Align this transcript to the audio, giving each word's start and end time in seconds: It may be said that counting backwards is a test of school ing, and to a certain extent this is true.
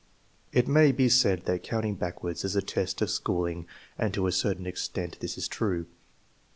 It 0.51 0.67
may 0.67 0.91
be 0.91 1.09
said 1.09 1.45
that 1.45 1.61
counting 1.61 1.93
backwards 1.93 2.43
is 2.43 2.55
a 2.55 2.61
test 2.63 3.03
of 3.03 3.11
school 3.11 3.45
ing, 3.45 3.67
and 3.99 4.11
to 4.15 4.25
a 4.25 4.31
certain 4.31 4.65
extent 4.65 5.17
this 5.19 5.37
is 5.37 5.47
true. 5.47 5.85